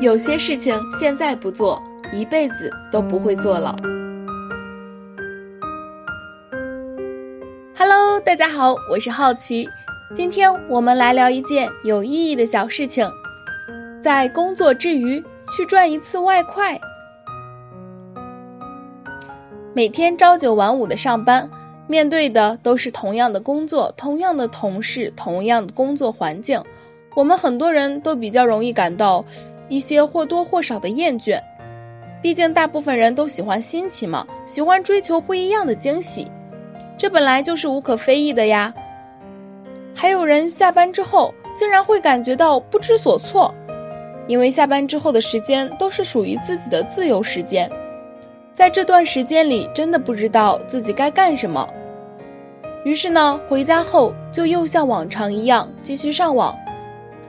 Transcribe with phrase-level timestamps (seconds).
[0.00, 1.82] 有些事情现在不做，
[2.12, 3.76] 一辈子都不会做了。
[7.76, 9.68] Hello，大家好，我是好奇，
[10.14, 13.10] 今天我们来聊一件有意义的小事情，
[14.02, 16.80] 在工作之余去赚一次外快。
[19.74, 21.50] 每天朝九晚五的上班，
[21.88, 26.62] 面对的都是同样的工作、同样的同事、同样的工作环境，
[27.16, 29.24] 我们很多人都比较容易感到。
[29.70, 31.42] 一些或多或少的厌倦，
[32.22, 36.30] 毕竟大部分人都喜欢新奇嘛，喜欢追求不一样的惊喜，
[36.96, 38.72] 这本来就是无可非议的呀。
[39.94, 43.54] 还有人下班之后竟然会感觉到不知所措，
[44.26, 47.70] 因为下班之后的时间都是属于自己的自由时间，
[48.58, 51.68] 在这段时间里真的不知道自己该干什么，
[52.84, 56.58] 于是呢，回家后就又像往常一样继续上网，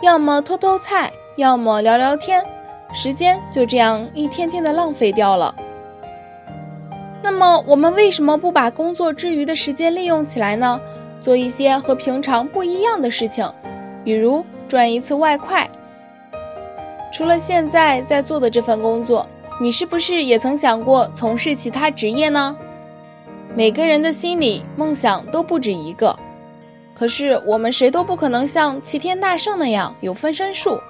[0.00, 1.12] 要么偷偷菜。
[1.36, 2.44] 要么聊聊天，
[2.92, 5.54] 时间就这样一天天的浪费掉了。
[7.22, 10.80] 那么我们为什么不把工作之余的时间利用起来呢？
[11.20, 13.50] 做一些和平常不一样的事情，
[14.04, 15.70] 比如赚一次外快。
[17.12, 19.26] 除了现在在做的这份工作，
[19.60, 22.56] 你是不是也曾想过从事其他职业呢？
[23.54, 26.18] 每个人的心里梦想都不止一个，
[26.94, 30.80] 可是我们谁都不可能像齐天大圣那样有分身术。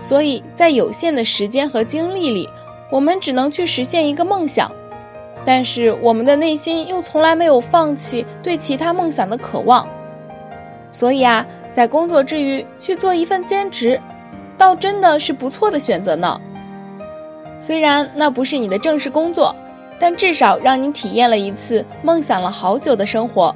[0.00, 2.48] 所以在有限的时间和精力里，
[2.92, 4.70] 我们只能去实现一个梦想，
[5.44, 9.88] 但是我们的内心又从来没有放弃对其他梦想的渴望。
[10.92, 14.00] 所以啊，在工作之余去做一份兼职，
[14.58, 16.40] 倒真的是不错的选择呢。
[17.58, 19.54] 虽然那不是你的正式工作，
[19.98, 23.54] 但至少让你体验了一次梦想了好久的生活。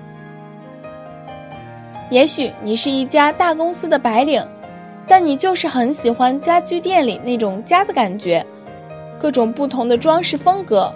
[2.11, 4.45] 也许你是一家大公司的白领。
[5.09, 8.47] 但你就是很喜欢家居店里那种家的感觉，
[9.19, 10.93] 各种不同的装饰风格，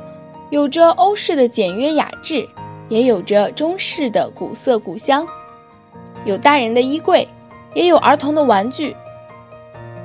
[0.50, 2.48] 有着欧式的简约雅致，
[2.88, 5.26] 也有着中式的古色古香。
[6.25, 7.26] 有大人的衣柜，
[7.75, 8.94] 也有儿童的玩具，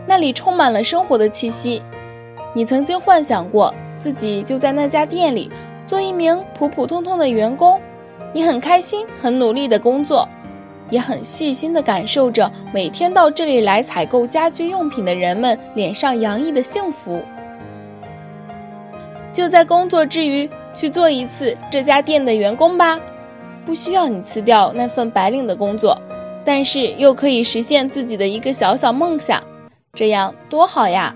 [0.07, 1.79] 那里充满了生活的气息。
[2.53, 5.51] 你曾经幻想过自己就在那家店里
[5.85, 7.79] 做一名普普通通的员工，
[8.33, 10.27] 你很开心，很努力的工作。
[10.89, 17.21] 也很细心地感受着每天到这里来采购家居用品的人们脸上洋溢的幸福。
[19.31, 22.99] 就在工作之余去做一次这家店的员工吧，
[23.67, 25.95] 不需要你辞掉那份白领的工作，
[26.43, 29.43] 但是又可以实现自己的一个小小梦想，
[29.93, 31.15] 这样多好呀！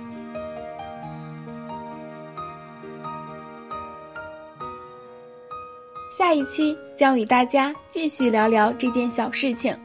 [6.23, 9.77] 下一期将与大家继续聊聊这件小事情，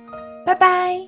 [0.46, 1.07] 拜拜。